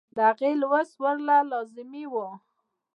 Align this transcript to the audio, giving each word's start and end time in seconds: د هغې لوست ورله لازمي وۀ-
د 0.15 0.17
هغې 0.29 0.51
لوست 0.61 0.93
ورله 1.01 1.37
لازمي 1.51 2.03
وۀ- 2.13 2.27